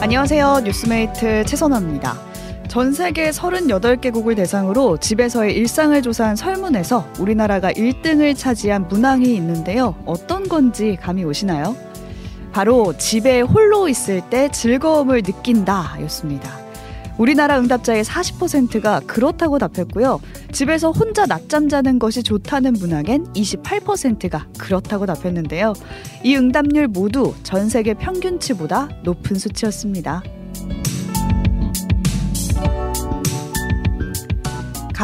[0.00, 0.60] 안녕하세요.
[0.64, 2.14] 뉴스메이트 최선화입니다.
[2.68, 9.94] 전 세계 38개국을 대상으로 집에서의 일상을 조사한 설문에서 우리나라가 1등을 차지한 문항이 있는데요.
[10.04, 11.76] 어떤 건지 감이 오시나요?
[12.52, 16.50] 바로 집에 홀로 있을 때 즐거움을 느낀다 였습니다.
[17.16, 20.20] 우리나라 응답자의 40%가 그렇다고 답했고요.
[20.54, 25.72] 집에서 혼자 낮잠 자는 것이 좋다는 문항엔 28%가 그렇다고 답했는데요.
[26.22, 30.22] 이 응답률 모두 전 세계 평균치보다 높은 수치였습니다.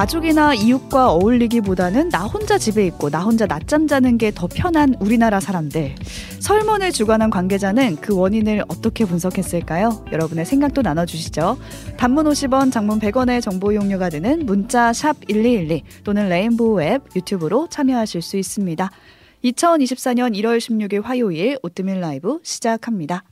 [0.01, 5.41] 가족이나 이웃과 어울리기보다는 나 혼자 집에 있고 나 혼자 낮잠 자는 게 더 편한 우리나라
[5.41, 5.95] 사람들.
[6.39, 10.07] 설문을 주관한 관계자는 그 원인을 어떻게 분석했을까요?
[10.11, 11.59] 여러분의 생각도 나눠주시죠.
[11.99, 18.23] 단문 50원, 장문 100원의 정보 이용료가 드는 문자 샵 1212 또는 레인보우 앱 유튜브로 참여하실
[18.23, 18.91] 수 있습니다.
[19.45, 23.25] 2024년 1월 16일 화요일 오뜨밀 라이브 시작합니다.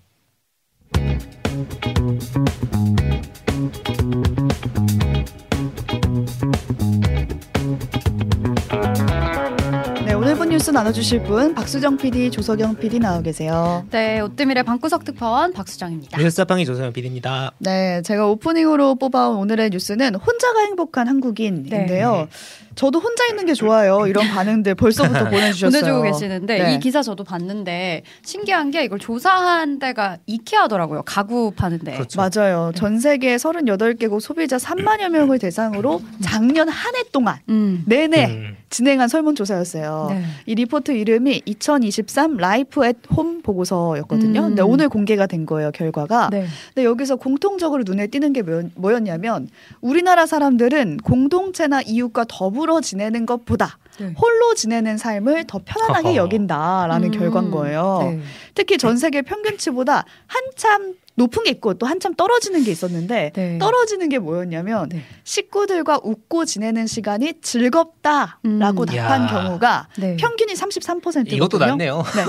[10.58, 13.86] 뉴스 나눠주실 분 박수정 PD, 조석영 PD 나와 계세요.
[13.92, 16.18] 네, 오뜨밀의 방구석 특파원 박수정입니다.
[16.18, 17.52] 뉴스사방의 조석영 PD입니다.
[17.58, 22.12] 네, 제가 오프닝으로 뽑아온 오늘의 뉴스는 혼자가 행복한 한국인인데요.
[22.12, 22.26] 네.
[22.74, 24.06] 저도 혼자 있는 게 좋아요.
[24.06, 25.80] 이런 반응들 벌써부터 보내주셨어요.
[25.80, 26.74] 보내주고 계시는데 네.
[26.74, 31.02] 이 기사 저도 봤는데 신기한 게 이걸 조사한 데가 이케아더라고요.
[31.04, 31.94] 가구 파는 데.
[31.94, 32.20] 그렇죠.
[32.20, 32.70] 맞아요.
[32.72, 32.78] 네.
[32.78, 37.82] 전 세계 38개국 소비자 3만여 명을 대상으로 작년 한 해 동안 음.
[37.86, 38.56] 내내 음.
[38.70, 40.06] 진행한 설문조사였어요.
[40.10, 40.22] 네.
[40.46, 44.40] 이 리포트 이름이 2023 Life at Home 보고서였거든요.
[44.40, 44.48] 음.
[44.48, 46.28] 근데 오늘 공개가 된 거예요, 결과가.
[46.30, 46.46] 네.
[46.74, 48.42] 근데 여기서 공통적으로 눈에 띄는 게
[48.74, 49.48] 뭐였냐면
[49.80, 54.14] 우리나라 사람들은 공동체나 이웃과 더불어 더불어 지내는 것보다 네.
[54.16, 57.18] 홀로 지내는 삶을 더 편안하게 여긴다라는 음.
[57.18, 57.98] 결과인 거예요.
[58.02, 58.20] 네.
[58.54, 63.58] 특히 전 세계 평균치보다 한참 높은 게 있고 또 한참 떨어지는 게 있었는데 네.
[63.58, 65.02] 떨어지는 게 뭐였냐면 네.
[65.24, 68.86] 식구들과 웃고 지내는 시간이 즐겁다라고 음.
[68.86, 69.26] 답한 야.
[69.26, 70.16] 경우가 네.
[70.16, 71.36] 평균이 33%거든요.
[71.36, 72.02] 이것도 낫네요.
[72.02, 72.24] 네.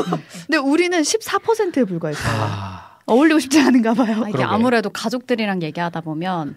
[0.47, 2.41] 근데 우리는 14%에 불과했어요.
[2.41, 2.89] 아.
[3.05, 4.23] 어울리고 싶지 않은가 봐요.
[4.25, 6.55] 아, 이게 아무래도 가족들이랑 얘기하다 보면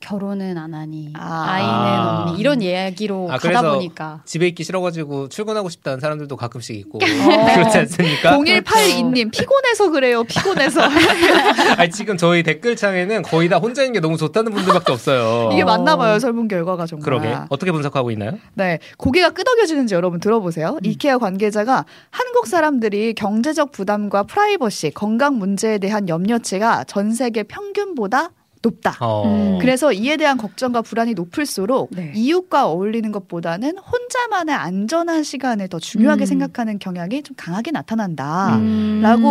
[0.00, 1.58] 결혼은 안 하니 아.
[1.58, 6.98] 이는 없니 이런 이야기로 아, 가다 보니까 집에 있기 싫어가지고 출근하고 싶다는 사람들도 가끔씩 있고
[6.98, 7.00] 어.
[7.54, 8.38] 그렇지 않습니까?
[8.38, 10.82] 0182님 피곤해서 그래요 피곤해서
[11.78, 15.96] 아니, 지금 저희 댓글창에는 거의 다 혼자 있는 게 너무 좋다는 분들밖에 없어요 이게 맞나
[15.96, 18.38] 봐요 설문 결과가 정말 그러게 어떻게 분석하고 있나요?
[18.54, 20.78] 네 고개가 끄덕여지는지 여러분 들어보세요 음.
[20.84, 28.30] 이케아 관계자가 한국 사람들이 경제적 부담과 프라이버시 건강 문제에 대한 염려치가 전 세계 평균보다
[28.62, 28.96] 높다.
[29.00, 29.24] 어.
[29.26, 29.58] 음.
[29.60, 32.12] 그래서 이에 대한 걱정과 불안이 높을수록 네.
[32.14, 36.26] 이웃과 어울리는 것보다는 혼자만의 안전한 시간을 더 중요하게 음.
[36.26, 38.56] 생각하는 경향이 좀 강하게 나타난다라고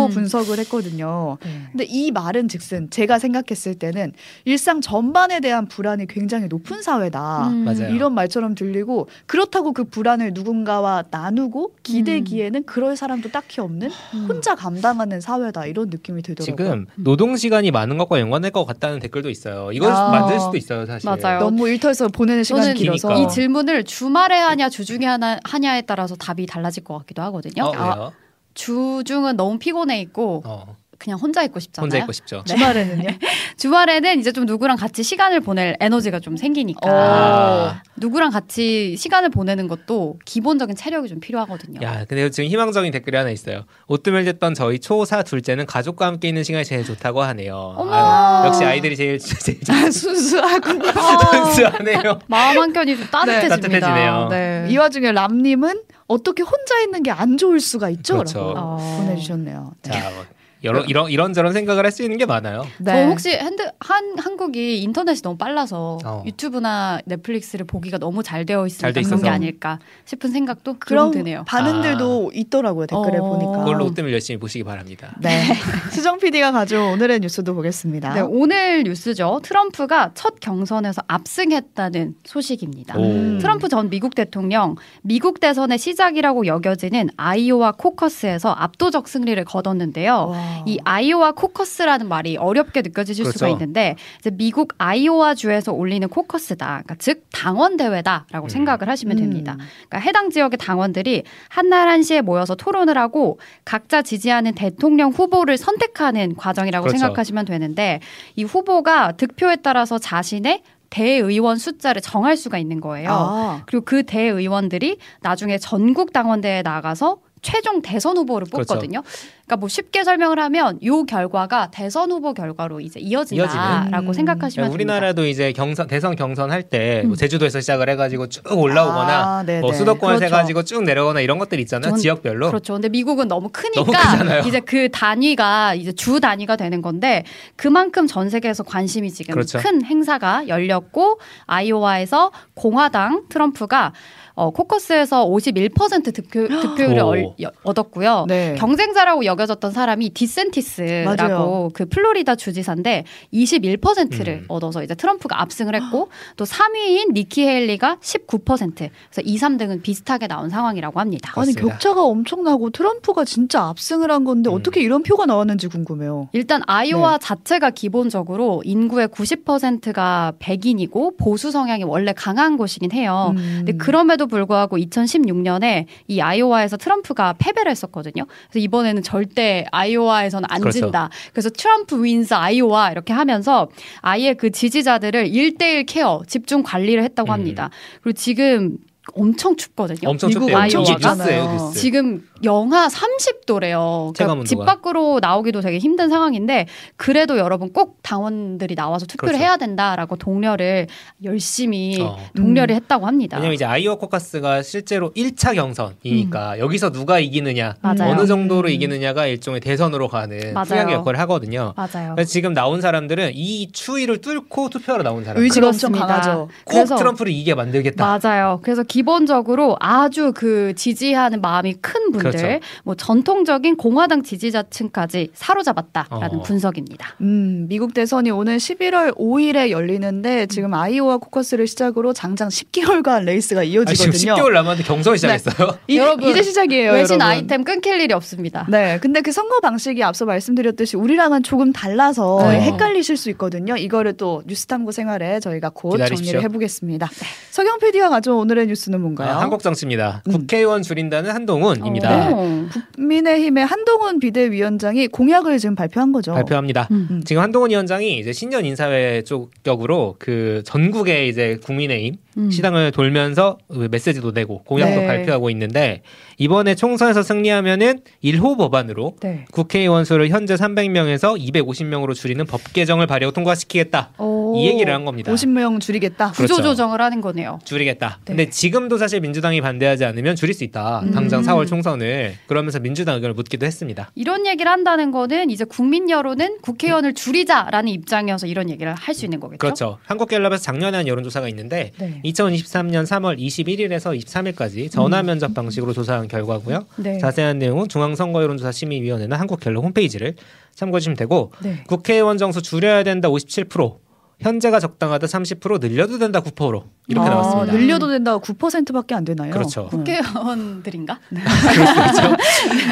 [0.06, 0.10] 음.
[0.10, 1.38] 분석을 했거든요.
[1.42, 1.50] 네.
[1.72, 4.12] 근데 이 말은 즉슨 제가 생각했을 때는
[4.44, 7.48] 일상 전반에 대한 불안이 굉장히 높은 사회다.
[7.48, 7.66] 음.
[7.90, 14.26] 이런 말처럼 들리고 그렇다고 그 불안을 누군가와 나누고 기대기에는 그럴 사람도 딱히 없는 음.
[14.28, 15.66] 혼자 감당하는 사회다.
[15.66, 16.56] 이런 느낌이 들더라고요.
[16.56, 19.70] 지금 노동 시간이 많은 것과 연관될 것 같다는 댓글 수도 있어요.
[19.72, 20.10] 이걸 아.
[20.10, 21.08] 만들 수도 있어요, 사실.
[21.08, 21.40] 맞아요.
[21.40, 26.84] 너무 일터에서 보내는 시간이 길어서 이 질문을 주말에 하냐 주중에 하나 하냐에 따라서 답이 달라질
[26.84, 27.64] 것 같기도 하거든요.
[27.64, 28.12] 어, 아,
[28.54, 30.76] 주중은 너무 피곤해 있고 어.
[30.98, 31.84] 그냥 혼자 있고 싶잖아요.
[31.84, 32.42] 혼자 있고 싶죠.
[32.46, 32.54] 네.
[32.54, 33.08] 주말에는요?
[33.58, 37.82] 주말에는 이제 좀 누구랑 같이 시간을 보낼 에너지가 좀 생기니까 아.
[37.96, 41.80] 누구랑 같이 시간을 보내는 것도 기본적인 체력이 좀 필요하거든요.
[41.82, 43.64] 야, 근데 지금 희망적인 댓글이 하나 있어요.
[43.88, 47.74] 오뜨밀 됐던 저희 초사 둘째는 가족과 함께 있는 시간이 제일 좋다고 하네요.
[47.76, 48.44] 어머.
[48.46, 50.84] 역시 아이들이 제일 제일 아, 순수하군요.
[51.32, 52.20] 순수하네요.
[52.26, 53.48] 마음 한 켠이 좀 따뜻해집니다.
[53.48, 53.48] 네.
[53.48, 54.28] 따뜻해지네요.
[54.30, 54.66] 네.
[54.70, 58.14] 이 와중에 람님은 어떻게 혼자 있는 게 안 좋을 수가 있죠?
[58.14, 58.52] 그렇죠.
[58.54, 58.96] 라고 어.
[59.00, 59.72] 보내주셨네요.
[59.82, 60.24] 자, 뭐
[60.64, 60.86] 여러 네.
[60.88, 62.66] 이런 이런저런 생각을 할 수 있는 게 많아요.
[62.78, 62.92] 네.
[62.92, 66.22] 저 혹시 핸드 한 한국이 인터넷이 너무 빨라서 어.
[66.26, 71.44] 유튜브나 넷플릭스를 보기가 너무 잘 되어 그런 게 아닐까 싶은 생각도 그런 드네요.
[71.46, 72.36] 반응들도 아.
[72.36, 73.22] 있더라고요 댓글에 어.
[73.22, 73.64] 보니까.
[73.64, 75.14] 그걸로 때문에 열심히 보시기 바랍니다.
[75.20, 75.42] 네.
[75.90, 78.14] 수정 PD가 가져온 오늘의 뉴스도 보겠습니다.
[78.14, 79.40] 네, 오늘 뉴스죠.
[79.42, 82.98] 트럼프가 첫 경선에서 압승했다는 소식입니다.
[82.98, 83.38] 오.
[83.38, 90.28] 트럼프 전 미국 대통령 미국 대선의 시작이라고 여겨지는 아이오와 코커스에서 압도적 승리를 거뒀는데요.
[90.30, 90.45] 와.
[90.66, 93.38] 이 아이오와 코커스라는 말이 어렵게 느껴지실 그렇죠.
[93.38, 96.66] 수가 있는데 이제 미국 아이오와 주에서 올리는 코커스다.
[96.66, 98.48] 그러니까 즉 당원 대회다라고 음.
[98.48, 99.52] 생각을 하시면 됩니다.
[99.52, 99.66] 음.
[99.88, 106.84] 그러니까 해당 지역의 당원들이 한날 한시에 모여서 토론을 하고 각자 지지하는 대통령 후보를 선택하는 과정이라고
[106.84, 106.98] 그렇죠.
[106.98, 108.00] 생각하시면 되는데
[108.34, 113.10] 이 후보가 득표에 따라서 자신의 대의원 숫자를 정할 수가 있는 거예요.
[113.10, 113.62] 아.
[113.66, 118.74] 그리고 그 대의원들이 나중에 전국 당원대회에 나가서 최종 대선 후보를 그렇죠.
[118.74, 119.02] 뽑거든요.
[119.02, 119.18] 그렇죠.
[119.46, 124.12] 그러니까 뭐 쉽게 설명을 하면 요 결과가 대선 후보 결과로 이제 이어진다라고 음.
[124.12, 125.30] 생각하시면 우리나라도 됩니다.
[125.30, 127.16] 이제 경선 대선 경선 할때 뭐 음.
[127.16, 130.34] 제주도에서 시작을 해가지고 쭉 올라오거나 아, 뭐 수도권에서 그렇죠.
[130.34, 131.92] 해가지고 쭉 내려오거나 이런 것들 있잖아요.
[131.92, 132.48] 전, 지역별로.
[132.48, 132.72] 그렇죠.
[132.72, 137.22] 근데 미국은 너무 크니까 너무 이제 그 단위가 이제 주 단위가 되는 건데
[137.54, 139.58] 그만큼 전 세계에서 관심이 지금 그렇죠.
[139.58, 143.92] 큰 행사가 열렸고 아이오와에서 공화당 트럼프가
[144.36, 147.30] 어, 코커스에서 51% 득표, 득표율을 얼,
[147.62, 148.26] 얻었고요.
[148.28, 148.54] 네.
[148.58, 151.70] 경쟁자라고 여겨졌던 사람이 디샌티스라고 맞아요.
[151.72, 154.44] 그 플로리다 주지사인데 21%를 음.
[154.48, 160.50] 얻어서 이제 트럼프가 압승을 했고 또 3위인 니키 헤일리가 19% 그래서 2, 3등은 비슷하게 나온
[160.50, 161.32] 상황이라고 합니다.
[161.36, 161.78] 아니 그렇습니다.
[161.78, 164.54] 격차가 엄청나고 트럼프가 진짜 압승을 한 건데 음.
[164.54, 166.28] 어떻게 이런 표가 나왔는지 궁금해요.
[166.32, 167.26] 일단 아이오와 네.
[167.26, 173.34] 자체가 기본적으로 인구의 90%가 백인이고 보수 성향이 원래 강한 곳이긴 해요.
[173.36, 173.64] 음.
[173.64, 178.26] 근데 그럼에도 그럼에도 불구하고 2016년에 이 아이오와에서 트럼프가 패배를 했었거든요.
[178.50, 180.80] 그래서 이번에는 절대 아이오와에서는 안 그렇죠.
[180.80, 181.10] 진다.
[181.32, 183.68] 그래서 트럼프 윈스 아이오와 이렇게 하면서
[184.00, 187.32] 아예 그 지지자들을 1대1 케어, 집중 관리를 했다고 음.
[187.32, 187.70] 합니다.
[188.02, 188.78] 그리고 지금
[189.14, 190.08] 엄청 춥거든요.
[190.08, 194.12] 엄청 미국 아이오와가 지금 영하 30도래요.
[194.14, 196.66] 그러니까 집 밖으로 나오기도 되게 힘든 상황인데
[196.96, 199.42] 그래도 여러분 꼭 당원들이 나와서 투표를 그렇죠.
[199.42, 200.86] 해야 된다라고 독려를
[201.24, 202.18] 열심히 어.
[202.36, 202.76] 독려를 음.
[202.76, 203.36] 했다고 합니다.
[203.36, 206.58] 왜냐면 이제 아이오와 코카스가 실제로 1차 경선이니까 음.
[206.58, 208.12] 여기서 누가 이기느냐 맞아요.
[208.12, 208.72] 어느 정도로 음.
[208.72, 211.74] 이기느냐가 일종의 대선으로 가는 후약의 역할을 하거든요.
[211.76, 212.14] 맞아요.
[212.14, 216.48] 그래서 지금 나온 사람들은 이 추위를 뚫고 투표하러 나온 사람 의지가 엄청 강하죠.
[216.64, 218.18] 꼭 그래서, 트럼프를 이기게 만들겠다.
[218.20, 218.60] 맞아요.
[218.62, 222.60] 그래서 기본적으로 아주 그 지지하는 마음이 큰 분들 그렇죠.
[222.82, 226.42] 뭐 전통적인 공화당 지지자층까지 사로잡았다라는 어.
[226.42, 227.14] 분석입니다.
[227.20, 234.12] 음, 미국 대선이 오는 11월 5일에 열리는데 지금 아이오와 코커스를 시작으로 장장 10개월간 레이스가 이어지거든요.
[234.12, 235.72] 지금 10개월 남았는데 경선이 시작했어요?
[235.72, 235.76] 네.
[235.88, 236.92] 이, 여러분 이제 시작이에요.
[236.92, 237.26] 외신 여러분.
[237.26, 238.66] 아이템 끊길 일이 없습니다.
[238.70, 242.62] 네, 근데 그 선거 방식이 앞서 말씀드렸듯이 우리랑은 조금 달라서 네.
[242.62, 243.76] 헷갈리실 수 있거든요.
[243.76, 246.24] 이거를 또 뉴스탐구 생활에 저희가 곧 기다리십시오.
[246.24, 247.06] 정리를 해보겠습니다.
[247.06, 247.26] 네.
[247.50, 249.30] 서경 PD가 가져온 오늘의 뉴스 는 뭔가요?
[249.30, 250.22] 아, 한국 정치입니다.
[250.26, 250.32] 음.
[250.32, 252.30] 국회의원 줄인다는 한동훈입니다.
[252.32, 252.66] 어.
[252.94, 256.34] 국민의힘의 한동훈 비대위원장이 공약을 지금 발표한 거죠.
[256.34, 256.86] 발표합니다.
[256.92, 257.08] 음.
[257.10, 257.22] 음.
[257.24, 262.50] 지금 한동훈 위원장이 이제 신년 인사회 성격으로 그 전국의 이제 국민의힘 음.
[262.50, 263.58] 시당을 돌면서
[263.90, 265.06] 메시지도 내고 공약도 네.
[265.06, 266.02] 발표하고 있는데
[266.38, 269.46] 이번에 총선에서 승리하면은 1호 법안으로 네.
[269.50, 274.10] 국회의원 수를 현재 300명에서 250명으로 줄이는 법 개정을 발의하고 통과시키겠다.
[274.18, 274.35] 오.
[274.58, 275.32] 이 얘기를 한 겁니다.
[275.32, 276.32] 50명 줄이겠다.
[276.32, 276.54] 그렇죠.
[276.54, 277.58] 구조 조정을 하는 거네요.
[277.64, 278.18] 줄이겠다.
[278.18, 278.24] 네.
[278.24, 281.00] 근데 지금도 사실 민주당이 반대하지 않으면 줄일 수 있다.
[281.00, 281.10] 음.
[281.12, 284.10] 당장 4월 총선을 그러면서 민주당 의견을 묻기도 했습니다.
[284.14, 289.40] 이런 얘기를 한다는 거는 이제 국민 여론은 국회의원을 줄이자라는 입장이어서 이런 얘기를 할 수 있는
[289.40, 289.58] 거겠죠.
[289.58, 289.98] 그렇죠.
[290.04, 292.20] 한국갤럽에서 작년에 한 여론조사가 있는데 네.
[292.24, 296.84] 2023년 3월 21일에서 23일까지 전화 면접 방식으로 조사한 결과고요.
[296.96, 297.18] 네.
[297.18, 300.34] 자세한 내용은 중앙선거여론조사 심의위원회나 한국갤럽 홈페이지를
[300.74, 301.82] 참고해 주시면 되고 네.
[301.86, 303.96] 국회의원 정수 줄여야 된다 57%,
[304.40, 307.72] 현재가 적당하다 30% 늘려도 된다 9% 이렇게 아, 나왔습니다.
[307.72, 309.52] 늘려도 된다 9%밖에 안 되나요?
[309.52, 309.86] 그렇죠.
[309.86, 311.20] 국회의원들인가?
[311.30, 311.40] 네.
[311.40, 312.36] 그렇죠.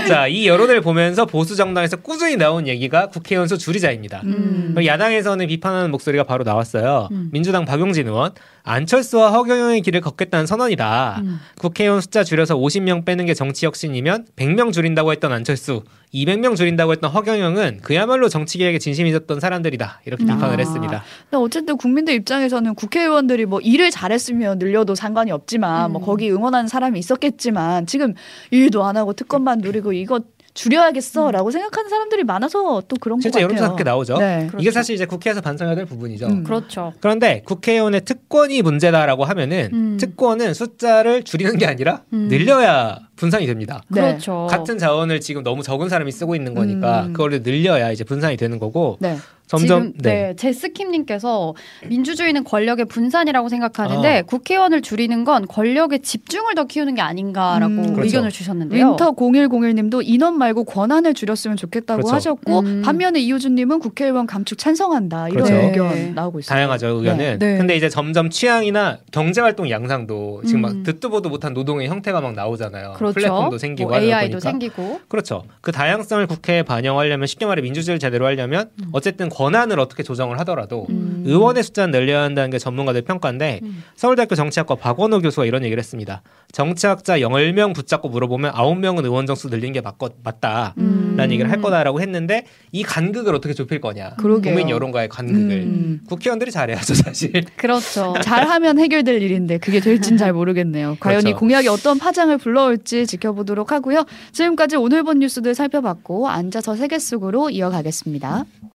[0.07, 4.23] 자, 이 여론을 보면서 보수 정당에서 꾸준히 나온 얘기가 국회의원 수 줄이자입니다.
[4.25, 4.75] 음.
[4.85, 7.09] 야당에서는 비판하는 목소리가 바로 나왔어요.
[7.11, 7.31] 음.
[7.33, 8.33] 민주당 박용진 의원
[8.63, 11.21] 안철수와 허경영의 길을 걷겠다는 선언이다.
[11.23, 11.41] 음.
[11.59, 15.83] 국회의원 숫자 줄여서 50명 빼는 게 정치 혁신이면 100명 줄인다고 했던 안철수,
[16.15, 20.01] 200명 줄인다고 했던 허경영은 그야말로 정치 계획에 진심이 있었던 사람들이다.
[20.07, 20.57] 이렇게 비판을 아.
[20.57, 21.03] 했습니다.
[21.33, 26.01] 어쨌든 국민들 입장에서는 국회의원들이 뭐 일을 잘 했으면 늘려도 상관이 없지만 뭐 음.
[26.01, 28.15] 뭐 거기 응원하는 사람이 있었겠지만 지금
[28.51, 30.21] 일도 안 하고 특검만 누리고 이거
[30.55, 31.51] 줄여야겠어라고 음.
[31.51, 33.43] 생각하는 사람들이 많아서 또 그런 거 같아요.
[33.43, 34.19] 여론조사 그렇게 나오죠.
[34.19, 34.47] 네.
[34.47, 34.59] 그렇죠.
[34.61, 36.27] 이게 사실 이제 국회에서 반성해야 될 부분이죠.
[36.27, 36.45] 음.
[36.45, 36.93] 그렇죠.
[37.01, 39.97] 그런데 국회의원의 특권이 문제다라고 하면은 음.
[39.99, 42.29] 특권은 숫자를 줄이는 게 아니라 음.
[42.29, 43.83] 늘려야 분산이 됩니다.
[43.89, 44.01] 네.
[44.01, 44.47] 그렇죠.
[44.51, 47.13] 같은 자원을 지금 너무 적은 사람이 쓰고 있는 거니까 음.
[47.13, 49.17] 그거를 늘려야 이제 분산이 되는 거고 네.
[49.47, 50.29] 점점 지금, 네.
[50.29, 50.37] 네.
[50.37, 51.55] 제스킴님께서
[51.87, 54.23] 민주주의는 권력의 분산이라고 생각하는데 어.
[54.23, 57.83] 국회의원을 줄이는 건 권력의 집중을 더 키우는 게 아닌가라고 음.
[57.93, 58.05] 그렇죠.
[58.05, 58.91] 의견을 주셨는데요.
[58.93, 62.15] 윈터 0101님도 인원 말고 권한을 줄였으면 좋겠다고 그렇죠.
[62.15, 62.83] 하셨고 음.
[62.83, 65.67] 반면에 이호준님은 국회의원 감축 찬성한다 이런 그렇죠.
[65.67, 66.13] 의견 네.
[66.15, 66.57] 나오고 있어요.
[66.57, 67.39] 다양하죠 의견은.
[67.39, 67.59] 네.
[67.59, 70.83] 근데 이제 점점 취향이나 경제 활동 양상도 지금 막 음.
[70.85, 72.95] 듣도 보도 못한 노동의 형태가 막 나오잖아요.
[73.13, 73.29] 그렇죠.
[73.29, 75.01] 플랫폼도 생기고 뭐 AI도 생기고.
[75.09, 75.45] 그렇죠.
[75.61, 78.89] 그 다양성을 국회에 반영하려면 쉽게 말해 민주주의를 제대로 하려면 음.
[78.93, 81.25] 어쨌든 권한을 어떻게 조정을 하더라도 음.
[81.27, 83.83] 의원의 숫자는 늘려야 한다는 게 전문가들 평가인데 음.
[83.97, 86.23] 서울대학교 정치학과 박원호 교수가 이런 얘기를 했습니다.
[86.53, 91.27] 정치학자 10명 붙잡고 물어보면 9명은 의원 정수 늘린 게 맞거, 맞다라는 음.
[91.31, 94.15] 얘기를 할 거다라고 했는데 이 간극을 어떻게 좁힐 거냐.
[94.17, 94.55] 그러게요.
[94.55, 96.01] 국민 여론과의 간극을 음.
[96.09, 97.33] 국회의원들이 잘해야죠 사실.
[97.57, 98.15] 그렇죠.
[98.23, 100.97] 잘하면 해결될 일인데 그게 될진 잘 모르겠네요.
[101.01, 101.29] 과연 그렇죠.
[101.29, 104.05] 이 공약이 어떤 파장을 불러올 지 지켜보도록 하고요.
[104.33, 108.45] 지금까지 오늘 본 뉴스들 살펴봤고 앉아서 세계 속으로 이어가겠습니다.